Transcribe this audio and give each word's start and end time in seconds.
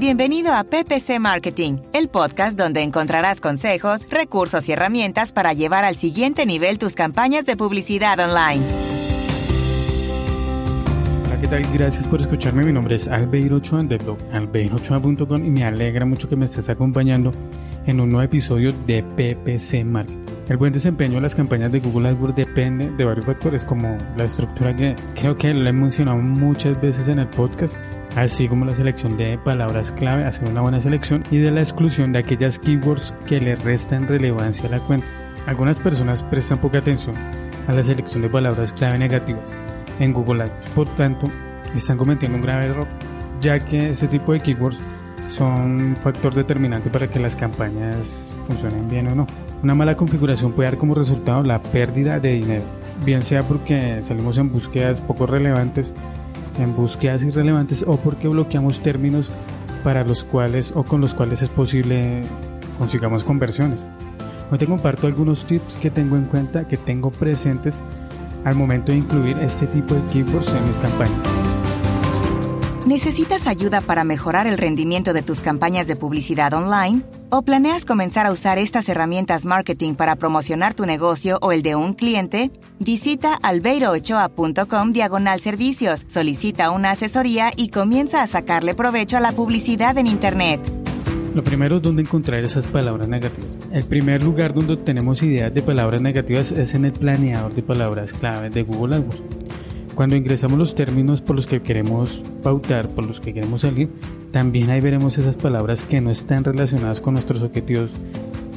Bienvenido 0.00 0.54
a 0.54 0.64
PPC 0.64 1.18
Marketing, 1.20 1.76
el 1.92 2.08
podcast 2.08 2.58
donde 2.58 2.80
encontrarás 2.80 3.38
consejos, 3.42 4.00
recursos 4.08 4.66
y 4.66 4.72
herramientas 4.72 5.30
para 5.30 5.52
llevar 5.52 5.84
al 5.84 5.94
siguiente 5.94 6.46
nivel 6.46 6.78
tus 6.78 6.94
campañas 6.94 7.44
de 7.44 7.54
publicidad 7.54 8.18
online. 8.18 8.64
Hola, 11.26 11.38
¿qué 11.38 11.48
tal? 11.48 11.62
Gracias 11.74 12.08
por 12.08 12.22
escucharme. 12.22 12.64
Mi 12.64 12.72
nombre 12.72 12.96
es 12.96 13.08
Albeiro 13.08 13.56
Ochoa 13.56 13.82
de 13.82 13.98
blog 13.98 14.16
albeirochoa.com 14.32 15.44
y 15.44 15.50
me 15.50 15.64
alegra 15.64 16.06
mucho 16.06 16.30
que 16.30 16.36
me 16.36 16.46
estés 16.46 16.70
acompañando 16.70 17.30
en 17.86 18.00
un 18.00 18.08
nuevo 18.08 18.24
episodio 18.24 18.72
de 18.86 19.02
PPC 19.02 19.84
Marketing. 19.84 20.29
El 20.50 20.56
buen 20.56 20.72
desempeño 20.72 21.14
de 21.14 21.20
las 21.20 21.36
campañas 21.36 21.70
de 21.70 21.78
Google 21.78 22.08
AdWords 22.08 22.34
depende 22.34 22.90
de 22.90 23.04
varios 23.04 23.24
factores 23.24 23.64
como 23.64 23.96
la 24.16 24.24
estructura 24.24 24.74
que 24.74 24.96
creo 25.14 25.36
que 25.36 25.54
lo 25.54 25.70
he 25.70 25.72
mencionado 25.72 26.18
muchas 26.18 26.80
veces 26.80 27.06
en 27.06 27.20
el 27.20 27.28
podcast, 27.28 27.76
así 28.16 28.48
como 28.48 28.64
la 28.64 28.74
selección 28.74 29.16
de 29.16 29.38
palabras 29.38 29.92
clave, 29.92 30.24
hacer 30.24 30.48
una 30.48 30.60
buena 30.60 30.80
selección 30.80 31.22
y 31.30 31.38
de 31.38 31.52
la 31.52 31.60
exclusión 31.60 32.10
de 32.10 32.18
aquellas 32.18 32.58
keywords 32.58 33.14
que 33.26 33.40
le 33.40 33.54
restan 33.54 34.08
relevancia 34.08 34.68
a 34.68 34.72
la 34.72 34.80
cuenta. 34.80 35.06
Algunas 35.46 35.78
personas 35.78 36.24
prestan 36.24 36.58
poca 36.58 36.78
atención 36.78 37.14
a 37.68 37.72
la 37.72 37.84
selección 37.84 38.22
de 38.22 38.28
palabras 38.28 38.72
clave 38.72 38.98
negativas 38.98 39.54
en 40.00 40.12
Google 40.12 40.42
AdWords, 40.42 40.68
por 40.70 40.88
tanto, 40.96 41.30
están 41.76 41.96
cometiendo 41.96 42.38
un 42.38 42.42
grave 42.42 42.66
error, 42.66 42.88
ya 43.40 43.60
que 43.60 43.90
ese 43.90 44.08
tipo 44.08 44.32
de 44.32 44.40
keywords 44.40 44.80
son 45.28 45.80
un 45.80 45.96
factor 45.96 46.34
determinante 46.34 46.90
para 46.90 47.08
que 47.08 47.20
las 47.20 47.36
campañas 47.36 48.32
funcionen 48.48 48.88
bien 48.88 49.06
o 49.06 49.14
no. 49.14 49.26
Una 49.62 49.74
mala 49.74 49.96
configuración 49.96 50.52
puede 50.52 50.70
dar 50.70 50.78
como 50.78 50.94
resultado 50.94 51.42
la 51.42 51.60
pérdida 51.60 52.18
de 52.18 52.32
dinero, 52.32 52.64
bien 53.04 53.20
sea 53.20 53.42
porque 53.42 54.02
salimos 54.02 54.38
en 54.38 54.50
búsquedas 54.50 55.02
poco 55.02 55.26
relevantes, 55.26 55.94
en 56.58 56.74
búsquedas 56.74 57.24
irrelevantes 57.24 57.84
o 57.86 57.98
porque 57.98 58.26
bloqueamos 58.26 58.80
términos 58.82 59.28
para 59.84 60.02
los 60.02 60.24
cuales 60.24 60.72
o 60.74 60.82
con 60.82 61.02
los 61.02 61.12
cuales 61.12 61.42
es 61.42 61.50
posible 61.50 62.22
consigamos 62.78 63.22
conversiones. 63.22 63.84
Hoy 64.50 64.56
te 64.56 64.66
comparto 64.66 65.06
algunos 65.06 65.44
tips 65.44 65.76
que 65.76 65.90
tengo 65.90 66.16
en 66.16 66.24
cuenta, 66.24 66.66
que 66.66 66.78
tengo 66.78 67.10
presentes 67.10 67.80
al 68.44 68.54
momento 68.54 68.92
de 68.92 68.98
incluir 68.98 69.36
este 69.38 69.66
tipo 69.66 69.94
de 69.94 70.00
keywords 70.10 70.52
en 70.54 70.66
mis 70.66 70.78
campañas. 70.78 71.18
¿Necesitas 72.86 73.46
ayuda 73.46 73.82
para 73.82 74.04
mejorar 74.04 74.46
el 74.46 74.56
rendimiento 74.56 75.12
de 75.12 75.22
tus 75.22 75.40
campañas 75.40 75.86
de 75.86 75.96
publicidad 75.96 76.54
online? 76.54 77.02
¿O 77.32 77.42
planeas 77.42 77.84
comenzar 77.84 78.26
a 78.26 78.32
usar 78.32 78.58
estas 78.58 78.88
herramientas 78.88 79.44
marketing 79.44 79.94
para 79.94 80.16
promocionar 80.16 80.74
tu 80.74 80.84
negocio 80.84 81.38
o 81.40 81.52
el 81.52 81.62
de 81.62 81.76
un 81.76 81.92
cliente? 81.92 82.50
Visita 82.80 83.34
albeiroochoa.com 83.34 84.92
diagonal 84.92 85.38
servicios, 85.38 86.04
solicita 86.08 86.72
una 86.72 86.90
asesoría 86.90 87.52
y 87.56 87.68
comienza 87.68 88.24
a 88.24 88.26
sacarle 88.26 88.74
provecho 88.74 89.16
a 89.16 89.20
la 89.20 89.30
publicidad 89.30 89.96
en 89.98 90.08
Internet. 90.08 90.60
Lo 91.32 91.44
primero 91.44 91.76
es 91.76 91.82
dónde 91.82 92.02
encontrar 92.02 92.42
esas 92.42 92.66
palabras 92.66 93.06
negativas. 93.06 93.48
El 93.70 93.84
primer 93.84 94.24
lugar 94.24 94.52
donde 94.52 94.76
tenemos 94.78 95.22
ideas 95.22 95.54
de 95.54 95.62
palabras 95.62 96.00
negativas 96.00 96.50
es 96.50 96.74
en 96.74 96.86
el 96.86 96.92
planeador 96.92 97.54
de 97.54 97.62
palabras 97.62 98.12
clave 98.12 98.50
de 98.50 98.64
Google 98.64 98.96
AdWords. 98.96 99.49
Cuando 100.00 100.16
ingresamos 100.16 100.58
los 100.58 100.74
términos 100.74 101.20
por 101.20 101.36
los 101.36 101.46
que 101.46 101.60
queremos 101.60 102.24
pautar, 102.42 102.88
por 102.88 103.04
los 103.04 103.20
que 103.20 103.34
queremos 103.34 103.60
salir, 103.60 103.90
también 104.30 104.70
ahí 104.70 104.80
veremos 104.80 105.18
esas 105.18 105.36
palabras 105.36 105.84
que 105.84 106.00
no 106.00 106.10
están 106.10 106.42
relacionadas 106.42 107.02
con 107.02 107.12
nuestros 107.12 107.42
objetivos, 107.42 107.90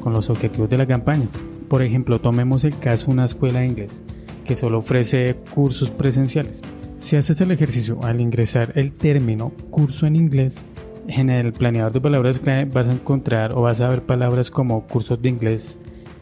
con 0.02 0.14
los 0.14 0.30
objetivos 0.30 0.70
de 0.70 0.78
la 0.78 0.88
campaña. 0.88 1.28
Por 1.68 1.82
ejemplo, 1.82 2.22
tomemos 2.22 2.64
el 2.64 2.80
caso 2.80 3.08
de 3.08 3.12
una 3.12 3.26
escuela 3.26 3.59
de 3.59 3.66
inglés 3.66 4.02
que 4.46 4.56
solo 4.56 4.78
ofrece 4.78 5.36
cursos 5.53 5.92
presenciales. 5.92 6.62
Si 7.00 7.18
haces 7.18 7.42
el 7.42 7.52
ejercicio 7.52 8.00
al 8.03 8.22
ingresar 8.22 8.72
el 8.76 8.94
término 8.94 9.52
curso 9.70 10.08
en 10.08 10.16
inglés, 10.16 10.64
en 11.09 11.30
el 11.30 11.52
planeador 11.52 11.92
de 11.92 12.00
palabras 12.00 12.42
vas 12.72 12.88
a 12.88 12.94
encontrar 12.94 13.52
o 13.52 13.64
vas 13.64 13.82
a 13.82 13.90
ver 13.90 14.03
palabras 14.03 14.50
como 14.50 14.88
cursos 14.88 15.22
de 15.22 15.28
inglés 15.28 15.78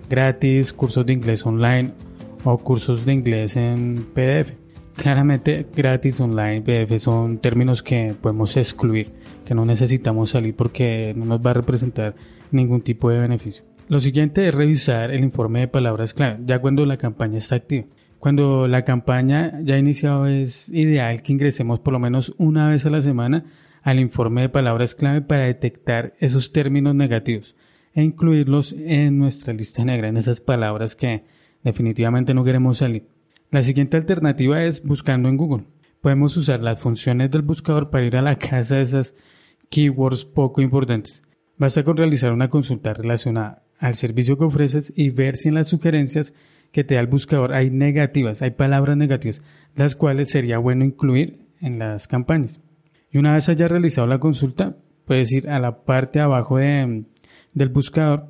gratis, 0.09 0.73
cursos 0.73 1.05
de 1.05 1.13
inglés 1.13 1.45
online 1.45 1.91
o 2.43 2.57
cursos 2.57 3.05
de 3.05 3.13
inglés 3.13 3.55
en 3.55 4.03
PDF. 4.15 4.60
Claramente 4.95 5.65
gratis, 5.75 6.19
online, 6.19 6.61
PDF 6.61 7.01
son 7.01 7.39
términos 7.39 7.81
que 7.81 8.15
podemos 8.19 8.55
excluir, 8.57 9.09
que 9.45 9.55
no 9.55 9.65
necesitamos 9.65 10.31
salir 10.31 10.55
porque 10.55 11.13
no 11.15 11.25
nos 11.25 11.39
va 11.39 11.51
a 11.51 11.55
representar 11.55 12.15
ningún 12.51 12.81
tipo 12.81 13.09
de 13.09 13.19
beneficio. 13.19 13.63
Lo 13.87 13.99
siguiente 13.99 14.47
es 14.47 14.55
revisar 14.55 15.11
el 15.11 15.23
informe 15.23 15.61
de 15.61 15.67
palabras 15.67 16.13
clave, 16.13 16.39
ya 16.45 16.59
cuando 16.59 16.85
la 16.85 16.97
campaña 16.97 17.37
está 17.37 17.55
activa. 17.55 17.85
Cuando 18.19 18.67
la 18.67 18.85
campaña 18.85 19.59
ya 19.63 19.75
ha 19.75 19.79
iniciado 19.79 20.27
es 20.27 20.69
ideal 20.69 21.23
que 21.23 21.33
ingresemos 21.33 21.79
por 21.79 21.91
lo 21.91 21.99
menos 21.99 22.35
una 22.37 22.69
vez 22.69 22.85
a 22.85 22.91
la 22.91 23.01
semana 23.01 23.45
al 23.81 23.99
informe 23.99 24.41
de 24.41 24.49
palabras 24.49 24.93
clave 24.93 25.21
para 25.21 25.45
detectar 25.45 26.13
esos 26.19 26.51
términos 26.51 26.93
negativos 26.93 27.55
e 27.93 28.03
incluirlos 28.03 28.73
en 28.73 29.17
nuestra 29.17 29.53
lista 29.53 29.83
negra, 29.83 30.07
en 30.07 30.17
esas 30.17 30.39
palabras 30.39 30.95
que 30.95 31.23
definitivamente 31.63 32.33
no 32.33 32.43
queremos 32.43 32.77
salir. 32.77 33.07
La 33.51 33.63
siguiente 33.63 33.97
alternativa 33.97 34.63
es 34.63 34.81
buscando 34.81 35.27
en 35.27 35.35
Google. 35.35 35.65
Podemos 35.99 36.37
usar 36.37 36.61
las 36.61 36.79
funciones 36.79 37.29
del 37.31 37.41
buscador 37.41 37.89
para 37.89 38.05
ir 38.05 38.15
a 38.15 38.21
la 38.21 38.37
casa 38.37 38.77
de 38.77 38.83
esas 38.83 39.13
keywords 39.69 40.23
poco 40.23 40.61
importantes. 40.61 41.21
Basta 41.57 41.83
con 41.83 41.97
realizar 41.97 42.31
una 42.31 42.49
consulta 42.49 42.93
relacionada 42.93 43.65
al 43.77 43.95
servicio 43.95 44.37
que 44.37 44.45
ofreces 44.45 44.93
y 44.95 45.09
ver 45.09 45.35
si 45.35 45.49
en 45.49 45.55
las 45.55 45.67
sugerencias 45.67 46.33
que 46.71 46.85
te 46.85 46.95
da 46.95 47.01
el 47.01 47.07
buscador 47.07 47.51
hay 47.51 47.69
negativas, 47.69 48.41
hay 48.41 48.51
palabras 48.51 48.95
negativas, 48.95 49.41
las 49.75 49.97
cuales 49.97 50.29
sería 50.29 50.57
bueno 50.57 50.85
incluir 50.85 51.41
en 51.59 51.77
las 51.77 52.07
campañas. 52.07 52.61
Y 53.11 53.17
una 53.17 53.33
vez 53.33 53.49
hayas 53.49 53.69
realizado 53.69 54.07
la 54.07 54.19
consulta, 54.19 54.77
puedes 55.03 55.29
ir 55.33 55.49
a 55.49 55.59
la 55.59 55.83
parte 55.83 56.21
abajo 56.21 56.55
de, 56.55 57.03
del 57.53 57.67
buscador 57.67 58.27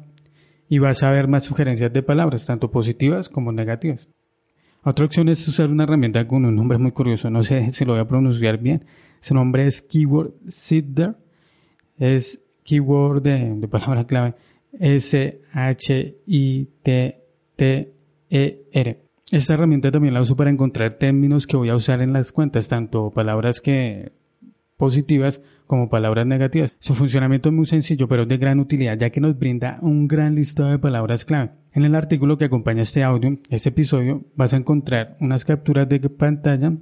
y 0.68 0.80
vas 0.80 1.04
a 1.04 1.12
ver 1.12 1.28
más 1.28 1.44
sugerencias 1.44 1.94
de 1.94 2.02
palabras, 2.02 2.48
tanto 2.48 2.72
positivas 2.72 3.30
como 3.30 3.52
negativas. 3.52 4.10
Otra 4.84 5.06
opción 5.06 5.30
es 5.30 5.48
usar 5.48 5.70
una 5.70 5.84
herramienta 5.84 6.28
con 6.28 6.44
un 6.44 6.56
nombre 6.56 6.80
muy 6.80 6.92
curioso, 6.92 7.30
no 7.30 7.44
sé 7.44 7.70
si 7.72 7.86
lo 7.86 7.94
voy 7.94 8.02
a 8.02 8.08
pronunciar 8.08 8.58
bien. 8.58 8.84
Su 9.20 9.36
nombre 9.36 9.68
es 9.68 9.84
Keyword 9.84 10.34
Sitter, 10.48 11.16
es 12.00 12.44
keyword 12.64 13.22
de, 13.22 13.54
de 13.56 13.68
palabra 13.68 14.06
clave 14.08 14.34
S-H-I-T-T-E-R. 14.80 15.52
Esta 19.32 19.54
herramienta 19.54 19.92
también 19.92 20.16
la 20.16 20.22
uso 20.22 20.36
para 20.36 20.50
encontrar 20.50 20.98
términos 20.98 21.46
que 21.46 21.58
voy 21.58 21.70
a 21.70 21.76
usar 21.76 22.02
en 22.02 22.12
las 22.14 22.32
cuentas, 22.32 22.68
tanto 22.68 23.12
palabras 23.12 23.62
que 23.62 24.12
positivas 24.82 25.44
como 25.68 25.90
palabras 25.90 26.26
negativas. 26.26 26.74
Su 26.80 26.96
funcionamiento 26.96 27.50
es 27.50 27.54
muy 27.54 27.68
sencillo, 27.68 28.08
pero 28.08 28.24
es 28.24 28.30
de 28.30 28.38
gran 28.38 28.60
utilidad, 28.60 28.98
ya 28.98 29.12
que 29.12 29.22
nos 29.22 29.38
brinda 29.38 29.78
un 29.84 30.08
gran 30.08 30.34
listado 30.34 30.72
de 30.72 30.80
palabras 30.80 31.24
clave. 31.24 31.52
En 31.72 31.86
el 31.86 31.94
artículo 31.94 32.40
que 32.40 32.46
acompaña 32.46 32.82
este 32.82 33.04
audio, 33.04 33.38
este 33.52 33.70
episodio, 33.70 34.24
vas 34.36 34.56
a 34.56 34.58
encontrar 34.58 35.18
unas 35.20 35.46
capturas 35.46 35.88
de 35.88 36.00
pantalla 36.10 36.74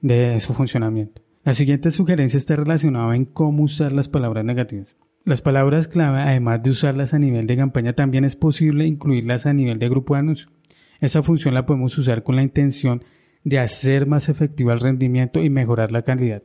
de 0.00 0.40
su 0.40 0.54
funcionamiento. 0.54 1.22
La 1.44 1.54
siguiente 1.54 1.92
sugerencia 1.92 2.36
está 2.36 2.56
relacionada 2.56 3.14
en 3.14 3.26
cómo 3.26 3.62
usar 3.62 3.92
las 3.92 4.08
palabras 4.08 4.44
negativas. 4.44 4.96
Las 5.24 5.40
palabras 5.40 5.86
clave, 5.86 6.22
además 6.22 6.64
de 6.64 6.70
usarlas 6.70 7.14
a 7.14 7.20
nivel 7.20 7.46
de 7.46 7.56
campaña, 7.56 7.92
también 7.92 8.24
es 8.24 8.34
posible 8.34 8.86
incluirlas 8.86 9.46
a 9.46 9.52
nivel 9.52 9.78
de 9.78 9.88
grupo 9.88 10.14
de 10.14 10.20
anuncios. 10.20 10.52
Esa 11.00 11.22
función 11.22 11.54
la 11.54 11.64
podemos 11.64 11.96
usar 11.96 12.24
con 12.24 12.34
la 12.34 12.42
intención 12.42 13.04
de 13.44 13.60
hacer 13.60 14.06
más 14.06 14.28
efectivo 14.28 14.72
el 14.72 14.80
rendimiento 14.80 15.40
y 15.44 15.48
mejorar 15.48 15.92
la 15.92 16.02
calidad. 16.02 16.42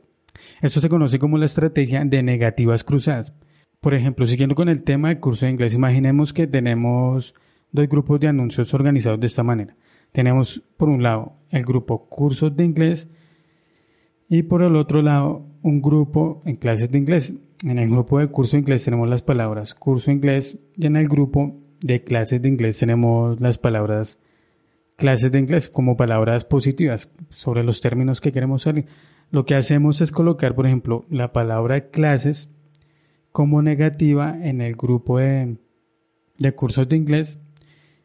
Esto 0.60 0.80
se 0.80 0.88
conoce 0.88 1.18
como 1.18 1.38
la 1.38 1.46
estrategia 1.46 2.04
de 2.04 2.22
negativas 2.22 2.84
cruzadas. 2.84 3.32
Por 3.80 3.94
ejemplo, 3.94 4.26
siguiendo 4.26 4.54
con 4.54 4.68
el 4.68 4.84
tema 4.84 5.08
del 5.08 5.20
curso 5.20 5.46
de 5.46 5.52
inglés, 5.52 5.74
imaginemos 5.74 6.32
que 6.32 6.46
tenemos 6.46 7.34
dos 7.72 7.88
grupos 7.88 8.20
de 8.20 8.28
anuncios 8.28 8.72
organizados 8.74 9.18
de 9.18 9.26
esta 9.26 9.42
manera. 9.42 9.76
Tenemos 10.12 10.62
por 10.76 10.88
un 10.88 11.02
lado 11.02 11.32
el 11.50 11.64
grupo 11.64 12.08
cursos 12.08 12.56
de 12.56 12.64
inglés 12.64 13.08
y 14.28 14.42
por 14.44 14.62
el 14.62 14.76
otro 14.76 15.02
lado 15.02 15.46
un 15.62 15.82
grupo 15.82 16.42
en 16.44 16.56
clases 16.56 16.90
de 16.90 16.98
inglés. 16.98 17.34
En 17.64 17.78
el 17.78 17.90
grupo 17.90 18.18
de 18.18 18.28
curso 18.28 18.52
de 18.52 18.60
inglés 18.60 18.84
tenemos 18.84 19.08
las 19.08 19.22
palabras 19.22 19.74
curso 19.74 20.10
inglés 20.10 20.58
y 20.76 20.86
en 20.86 20.96
el 20.96 21.08
grupo 21.08 21.60
de 21.80 22.04
clases 22.04 22.40
de 22.40 22.48
inglés 22.48 22.78
tenemos 22.78 23.40
las 23.40 23.58
palabras 23.58 24.18
clases 24.96 25.32
de 25.32 25.38
inglés 25.38 25.68
como 25.68 25.96
palabras 25.96 26.44
positivas 26.44 27.10
sobre 27.30 27.64
los 27.64 27.80
términos 27.80 28.20
que 28.20 28.32
queremos 28.32 28.62
salir. 28.62 28.86
Lo 29.32 29.46
que 29.46 29.54
hacemos 29.54 30.02
es 30.02 30.12
colocar, 30.12 30.54
por 30.54 30.66
ejemplo, 30.66 31.06
la 31.08 31.32
palabra 31.32 31.88
clases 31.88 32.50
como 33.32 33.62
negativa 33.62 34.36
en 34.46 34.60
el 34.60 34.76
grupo 34.76 35.20
de, 35.20 35.56
cursos 36.54 36.86
de 36.86 36.98
inglés 36.98 37.40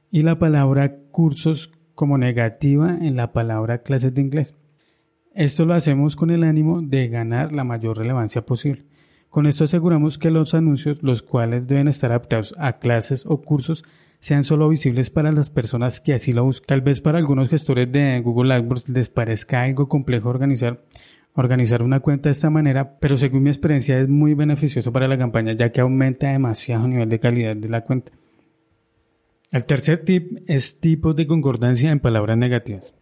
y 0.09 0.21
la 0.21 0.39
palabra 0.39 0.95
cursos 1.11 1.73
como 1.95 2.17
negativa 2.17 2.97
en 3.01 3.17
la 3.17 3.33
palabra 3.33 3.79
clases 3.79 4.13
de 4.13 4.21
inglés. 4.21 4.55
Esto 5.35 5.65
lo 5.65 5.73
hacemos 5.73 6.15
con 6.15 6.29
el 6.29 6.45
ánimo 6.45 6.81
de 6.81 7.09
ganar 7.09 7.51
la 7.51 7.65
mayor 7.65 7.97
relevancia 7.97 8.45
posible. 8.45 8.85
Con 9.27 9.47
esto 9.47 9.65
aseguramos 9.65 10.17
que 10.17 10.31
los 10.31 10.53
anuncios, 10.53 11.03
los 11.03 11.23
cuales 11.23 11.67
deben 11.67 11.89
estar 11.89 12.11
adaptados 12.11 12.55
a 12.57 12.79
clases 12.79 13.25
o 13.25 13.41
cursos, 13.41 13.83
sean 14.27 14.43
solo 14.43 14.67
visibles 14.67 15.09
para 15.09 15.31
las 15.31 15.49
personas 15.49 16.01
que 16.01 16.13
así 16.13 16.33
lo 16.33 16.43
buscan. 16.43 16.67
Tal 16.67 16.81
vez 16.81 16.99
para 16.99 17.17
algunos 17.17 17.47
gestores 17.47 17.89
de 17.89 18.19
Google 18.19 18.53
AdWords 18.55 18.89
les 18.89 19.07
parezca 19.07 19.61
algo 19.61 19.87
complejo 19.87 20.27
organizar 20.27 20.83
organizar 21.33 21.81
una 21.81 22.01
cuenta 22.01 22.27
de 22.27 22.31
esta 22.31 22.49
manera, 22.49 22.99
pero 22.99 23.15
según 23.15 23.43
mi 23.43 23.51
experiencia 23.51 23.97
es 23.97 24.09
muy 24.09 24.33
beneficioso 24.33 24.91
para 24.91 25.07
la 25.07 25.17
campaña 25.17 25.53
ya 25.53 25.71
que 25.71 25.79
aumenta 25.79 26.29
demasiado 26.29 26.83
el 26.83 26.91
nivel 26.91 27.07
de 27.07 27.21
calidad 27.21 27.55
de 27.55 27.69
la 27.69 27.85
cuenta. 27.85 28.11
El 29.53 29.63
tercer 29.63 29.99
tip 29.99 30.39
es 30.45 30.81
tipos 30.81 31.15
de 31.15 31.25
concordancia 31.25 31.89
en 31.89 32.01
palabras 32.01 32.37
negativas. 32.37 32.95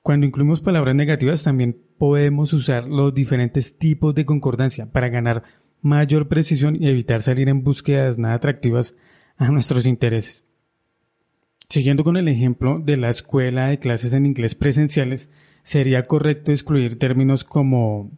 Cuando 0.00 0.26
incluimos 0.26 0.60
palabras 0.60 0.94
negativas 0.94 1.42
también 1.42 1.76
podemos 1.98 2.52
usar 2.52 2.86
los 2.86 3.12
diferentes 3.12 3.78
tipos 3.78 4.14
de 4.14 4.26
concordancia 4.26 4.86
para 4.86 5.08
ganar 5.08 5.42
mayor 5.80 6.28
precisión 6.28 6.76
y 6.80 6.88
evitar 6.88 7.20
salir 7.20 7.48
en 7.48 7.64
búsquedas 7.64 8.16
nada 8.16 8.34
atractivas 8.34 8.94
a 9.36 9.50
nuestros 9.50 9.86
intereses. 9.86 10.44
Siguiendo 11.72 12.04
con 12.04 12.18
el 12.18 12.28
ejemplo 12.28 12.82
de 12.84 12.98
la 12.98 13.08
escuela 13.08 13.68
de 13.68 13.78
clases 13.78 14.12
en 14.12 14.26
inglés 14.26 14.54
presenciales, 14.54 15.30
sería 15.62 16.02
correcto 16.02 16.52
excluir 16.52 16.98
términos 16.98 17.44
como 17.44 18.10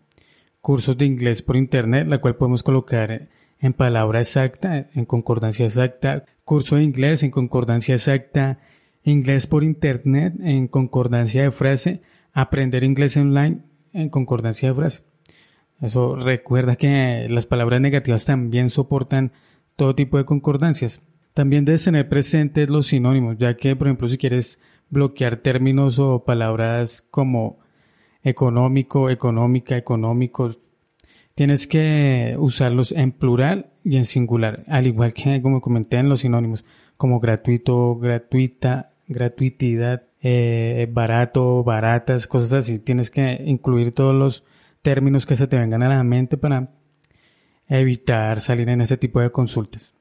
cursos 0.60 0.98
de 0.98 1.06
inglés 1.06 1.40
por 1.42 1.54
internet, 1.54 2.08
la 2.08 2.18
cual 2.18 2.34
podemos 2.34 2.64
colocar 2.64 3.28
en 3.60 3.72
palabra 3.72 4.18
exacta, 4.18 4.88
en 4.92 5.04
concordancia 5.04 5.66
exacta, 5.66 6.24
curso 6.44 6.74
de 6.74 6.82
inglés 6.82 7.22
en 7.22 7.30
concordancia 7.30 7.94
exacta, 7.94 8.58
inglés 9.04 9.46
por 9.46 9.62
internet 9.62 10.34
en 10.40 10.66
concordancia 10.66 11.44
de 11.44 11.52
frase, 11.52 12.02
aprender 12.32 12.82
inglés 12.82 13.16
online 13.16 13.60
en 13.92 14.08
concordancia 14.08 14.70
de 14.70 14.74
frase. 14.74 15.02
Eso 15.80 16.16
recuerda 16.16 16.74
que 16.74 17.28
las 17.30 17.46
palabras 17.46 17.80
negativas 17.80 18.24
también 18.24 18.68
soportan 18.68 19.30
todo 19.76 19.94
tipo 19.94 20.18
de 20.18 20.24
concordancias. 20.24 21.02
También 21.34 21.64
debes 21.64 21.82
tener 21.82 22.08
presentes 22.08 22.70
los 22.70 22.86
sinónimos, 22.86 23.36
ya 23.38 23.56
que, 23.56 23.74
por 23.74 23.88
ejemplo, 23.88 24.06
si 24.08 24.18
quieres 24.18 24.60
bloquear 24.88 25.36
términos 25.36 25.98
o 25.98 26.24
palabras 26.24 27.02
como 27.10 27.58
económico, 28.22 29.10
económica, 29.10 29.76
económicos, 29.76 30.60
tienes 31.34 31.66
que 31.66 32.36
usarlos 32.38 32.92
en 32.92 33.10
plural 33.10 33.72
y 33.82 33.96
en 33.96 34.04
singular, 34.04 34.62
al 34.68 34.86
igual 34.86 35.12
que, 35.12 35.42
como 35.42 35.60
comenté, 35.60 35.96
en 35.96 36.08
los 36.08 36.20
sinónimos, 36.20 36.64
como 36.96 37.18
gratuito, 37.18 37.96
gratuita, 37.96 38.92
gratuitidad, 39.08 40.04
eh, 40.22 40.88
barato, 40.90 41.64
baratas, 41.64 42.28
cosas 42.28 42.52
así. 42.52 42.78
Tienes 42.78 43.10
que 43.10 43.42
incluir 43.44 43.92
todos 43.92 44.14
los 44.14 44.44
términos 44.82 45.26
que 45.26 45.34
se 45.34 45.48
te 45.48 45.58
vengan 45.58 45.82
a 45.82 45.88
la 45.88 46.04
mente 46.04 46.36
para 46.36 46.70
evitar 47.68 48.40
salir 48.40 48.68
en 48.68 48.82
ese 48.82 48.96
tipo 48.96 49.20
de 49.20 49.30
consultas. 49.30 49.94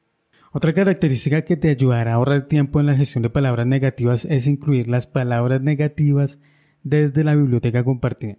Otra 0.55 0.71
característica 0.71 1.41
que 1.41 1.57
te 1.57 1.71
ayudará 1.71 2.11
a 2.11 2.15
ahorrar 2.15 2.47
tiempo 2.47 2.79
en 2.79 2.85
la 2.85 2.95
gestión 2.95 3.23
de 3.23 3.31
palabras 3.31 3.65
negativas 3.65 4.25
es 4.25 4.45
incluir 4.45 4.87
las 4.87 5.07
palabras 5.07 5.63
negativas 5.63 6.39
desde 6.83 7.23
la 7.23 7.33
biblioteca 7.33 7.83
compartida. 7.83 8.37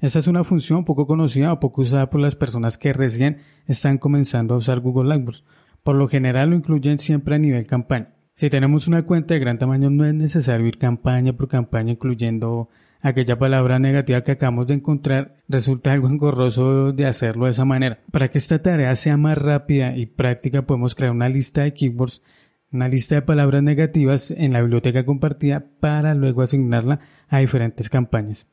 Esta 0.00 0.18
es 0.18 0.28
una 0.28 0.44
función 0.44 0.86
poco 0.86 1.06
conocida 1.06 1.52
o 1.52 1.60
poco 1.60 1.82
usada 1.82 2.08
por 2.08 2.22
las 2.22 2.36
personas 2.36 2.78
que 2.78 2.94
recién 2.94 3.42
están 3.66 3.98
comenzando 3.98 4.54
a 4.54 4.56
usar 4.56 4.80
Google 4.80 5.12
AdWords. 5.12 5.44
Por 5.82 5.96
lo 5.96 6.08
general 6.08 6.48
lo 6.50 6.56
incluyen 6.56 6.98
siempre 6.98 7.34
a 7.34 7.38
nivel 7.38 7.66
campaña. 7.66 8.14
Si 8.32 8.48
tenemos 8.48 8.88
una 8.88 9.02
cuenta 9.02 9.34
de 9.34 9.40
gran 9.40 9.58
tamaño 9.58 9.90
no 9.90 10.06
es 10.06 10.14
necesario 10.14 10.66
ir 10.66 10.78
campaña 10.78 11.34
por 11.34 11.48
campaña 11.48 11.92
incluyendo 11.92 12.70
aquella 13.00 13.38
palabra 13.38 13.78
negativa 13.78 14.22
que 14.22 14.32
acabamos 14.32 14.66
de 14.66 14.74
encontrar, 14.74 15.36
resulta 15.48 15.92
algo 15.92 16.08
engorroso 16.08 16.92
de 16.92 17.06
hacerlo 17.06 17.44
de 17.44 17.52
esa 17.52 17.64
manera. 17.64 18.00
Para 18.10 18.28
que 18.28 18.38
esta 18.38 18.60
tarea 18.62 18.94
sea 18.94 19.16
más 19.16 19.38
rápida 19.38 19.96
y 19.96 20.06
práctica 20.06 20.66
podemos 20.66 20.94
crear 20.94 21.12
una 21.12 21.28
lista 21.28 21.62
de 21.62 21.72
keywords, 21.72 22.22
una 22.72 22.88
lista 22.88 23.14
de 23.14 23.22
palabras 23.22 23.62
negativas 23.62 24.30
en 24.30 24.52
la 24.52 24.60
biblioteca 24.60 25.04
compartida 25.04 25.64
para 25.80 26.14
luego 26.14 26.42
asignarla 26.42 27.00
a 27.28 27.38
diferentes 27.38 27.88
campañas. 27.88 28.46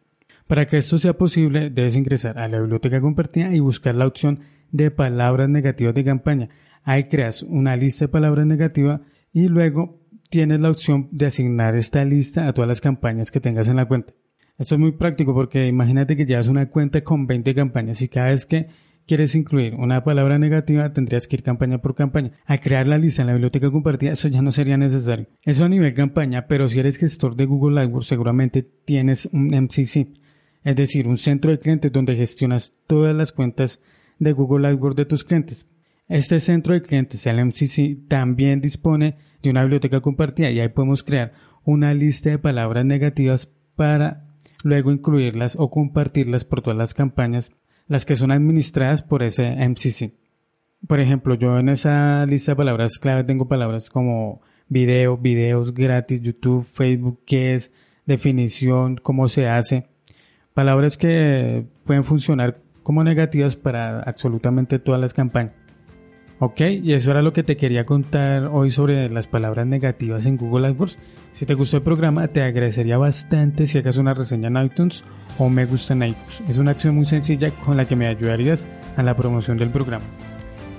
Para 0.47 0.67
que 0.67 0.77
esto 0.77 0.97
sea 0.97 1.13
posible, 1.13 1.69
debes 1.69 1.95
ingresar 1.95 2.37
a 2.37 2.47
la 2.47 2.59
biblioteca 2.59 3.01
compartida 3.01 3.53
y 3.53 3.59
buscar 3.59 3.95
la 3.95 4.07
opción 4.07 4.41
de 4.71 4.91
palabras 4.91 5.49
negativas 5.49 5.93
de 5.95 6.03
campaña. 6.03 6.49
Ahí 6.83 7.05
creas 7.05 7.43
una 7.43 7.75
lista 7.75 8.05
de 8.05 8.09
palabras 8.09 8.45
negativas 8.45 9.01
y 9.31 9.47
luego 9.47 10.01
tienes 10.29 10.59
la 10.59 10.69
opción 10.69 11.07
de 11.11 11.27
asignar 11.27 11.75
esta 11.75 12.03
lista 12.03 12.47
a 12.47 12.53
todas 12.53 12.67
las 12.67 12.81
campañas 12.81 13.31
que 13.31 13.39
tengas 13.39 13.69
en 13.69 13.77
la 13.77 13.85
cuenta. 13.85 14.13
Esto 14.57 14.75
es 14.75 14.79
muy 14.79 14.91
práctico 14.91 15.33
porque 15.33 15.67
imagínate 15.67 16.15
que 16.15 16.25
llevas 16.25 16.47
una 16.47 16.69
cuenta 16.69 17.03
con 17.03 17.25
20 17.25 17.55
campañas 17.55 18.01
y 18.01 18.07
cada 18.07 18.29
vez 18.29 18.45
que 18.45 18.67
quieres 19.07 19.35
incluir 19.35 19.73
una 19.75 20.03
palabra 20.03 20.37
negativa 20.37 20.93
tendrías 20.93 21.27
que 21.27 21.37
ir 21.37 21.43
campaña 21.43 21.79
por 21.79 21.95
campaña. 21.95 22.31
Al 22.45 22.59
crear 22.59 22.87
la 22.87 22.99
lista 22.99 23.23
en 23.23 23.27
la 23.27 23.33
biblioteca 23.33 23.71
compartida 23.71 24.11
eso 24.11 24.27
ya 24.27 24.41
no 24.41 24.51
sería 24.51 24.77
necesario. 24.77 25.27
Eso 25.41 25.65
a 25.65 25.69
nivel 25.69 25.93
campaña, 25.93 26.45
pero 26.47 26.69
si 26.69 26.79
eres 26.79 26.97
gestor 26.97 27.35
de 27.35 27.45
Google 27.45 27.81
AdWords 27.81 28.07
seguramente 28.07 28.61
tienes 28.63 29.27
un 29.31 29.47
MCC, 29.47 30.07
es 30.63 30.75
decir, 30.75 31.07
un 31.07 31.17
centro 31.17 31.51
de 31.51 31.57
clientes 31.59 31.91
donde 31.91 32.15
gestionas 32.15 32.73
todas 32.85 33.15
las 33.15 33.31
cuentas 33.31 33.81
de 34.19 34.31
Google 34.33 34.67
AdWords 34.67 34.95
de 34.95 35.05
tus 35.05 35.23
clientes. 35.23 35.67
Este 36.07 36.39
centro 36.39 36.73
de 36.73 36.81
clientes, 36.81 37.25
el 37.25 37.43
MCC, 37.43 38.07
también 38.07 38.61
dispone 38.61 39.15
de 39.41 39.49
una 39.49 39.63
biblioteca 39.63 39.99
compartida 39.99 40.51
y 40.51 40.59
ahí 40.59 40.69
podemos 40.69 41.01
crear 41.01 41.33
una 41.63 41.93
lista 41.93 42.29
de 42.29 42.37
palabras 42.37 42.85
negativas 42.85 43.49
para 43.75 44.22
luego 44.63 44.91
incluirlas 44.91 45.55
o 45.59 45.69
compartirlas 45.69 46.45
por 46.45 46.61
todas 46.61 46.77
las 46.77 46.95
campañas, 46.95 47.51
las 47.87 48.05
que 48.05 48.15
son 48.15 48.31
administradas 48.31 49.03
por 49.03 49.21
ese 49.21 49.55
MCC. 49.55 50.13
Por 50.87 50.99
ejemplo, 50.99 51.35
yo 51.35 51.59
en 51.59 51.69
esa 51.69 52.25
lista 52.25 52.53
de 52.53 52.55
palabras 52.55 52.97
clave 52.97 53.23
tengo 53.23 53.47
palabras 53.47 53.89
como 53.89 54.41
video, 54.67 55.17
videos 55.17 55.73
gratis, 55.73 56.21
YouTube, 56.21 56.65
Facebook, 56.65 57.21
qué 57.25 57.53
es, 57.53 57.71
definición, 58.05 58.97
cómo 58.97 59.27
se 59.27 59.47
hace. 59.47 59.85
Palabras 60.53 60.97
que 60.97 61.65
pueden 61.85 62.03
funcionar 62.03 62.61
como 62.83 63.03
negativas 63.03 63.55
para 63.55 64.01
absolutamente 64.01 64.79
todas 64.79 64.99
las 64.99 65.13
campañas. 65.13 65.62
Ok, 66.45 66.59
y 66.59 66.91
eso 66.91 67.11
era 67.11 67.21
lo 67.21 67.31
que 67.31 67.41
te 67.41 67.55
quería 67.55 67.85
contar 67.85 68.49
hoy 68.51 68.69
sobre 68.69 69.09
las 69.09 69.27
palabras 69.27 69.65
negativas 69.65 70.25
en 70.25 70.35
Google 70.35 70.67
AdWords. 70.67 70.97
Si 71.31 71.45
te 71.45 71.53
gustó 71.53 71.77
el 71.77 71.83
programa, 71.83 72.27
te 72.27 72.41
agradecería 72.41 72.97
bastante 72.97 73.65
si 73.65 73.77
hagas 73.77 73.95
una 73.95 74.13
reseña 74.13 74.49
en 74.49 74.57
iTunes 74.57 75.05
o 75.37 75.47
me 75.47 75.63
gusta 75.63 75.93
en 75.93 76.03
iTunes. 76.03 76.43
Es 76.49 76.57
una 76.57 76.71
acción 76.71 76.95
muy 76.95 77.05
sencilla 77.05 77.49
con 77.49 77.77
la 77.77 77.85
que 77.85 77.95
me 77.95 78.07
ayudarías 78.07 78.67
a 78.97 79.03
la 79.03 79.15
promoción 79.15 79.55
del 79.55 79.69
programa. 79.69 80.03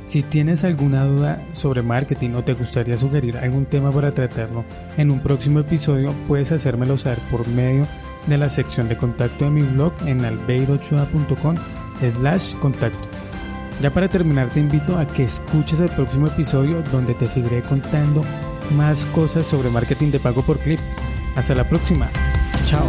Si 0.05 0.23
tienes 0.23 0.65
alguna 0.65 1.07
duda 1.07 1.43
sobre 1.53 1.81
marketing 1.81 2.35
o 2.35 2.45
te 2.45 2.53
gustaría 2.53 2.99
sugerir 2.99 3.39
algún 3.39 3.65
tema 3.65 3.91
para 3.91 4.13
tratarlo 4.13 4.67
en 4.99 5.11
un 5.11 5.21
próximo 5.21 5.61
episodio, 5.61 6.13
puedes 6.29 6.53
hacérmelo 6.53 6.99
saber 6.99 7.21
por 7.31 7.49
medio 7.49 7.87
de 8.27 8.37
la 8.37 8.51
sección 8.51 8.87
de 8.87 8.99
contacto 8.99 9.47
de 9.47 9.51
mi 9.51 9.63
blog 9.63 9.95
en 10.05 10.27
albeirochua.com 10.27 11.55
slash 12.21 12.55
contacto. 12.57 13.14
Ya 13.81 13.91
para 13.91 14.09
terminar 14.09 14.49
te 14.51 14.61
invito 14.61 14.99
a 14.99 15.07
que 15.07 15.25
escuches 15.25 15.81
el 15.81 15.91
próximo 15.91 16.27
episodio 16.27 16.83
donde 16.93 17.15
te 17.15 17.27
seguiré 17.27 17.63
contando 17.63 18.23
más 18.77 19.05
cosas 19.07 19.47
sobre 19.47 19.71
marketing 19.71 20.11
de 20.11 20.21
pago 20.21 20.43
por 20.43 20.59
clip. 20.59 20.81
Hasta 21.37 21.55
la 21.55 21.69
próxima. 21.69 22.09
Chao. 22.67 22.87